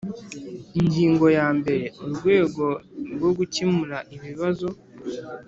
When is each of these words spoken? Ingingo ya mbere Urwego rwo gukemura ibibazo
Ingingo 0.79 1.25
ya 1.37 1.47
mbere 1.57 1.85
Urwego 2.05 2.65
rwo 3.13 3.29
gukemura 3.37 3.97
ibibazo 4.15 4.67